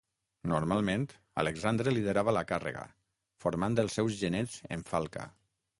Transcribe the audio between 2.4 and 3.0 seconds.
càrrega,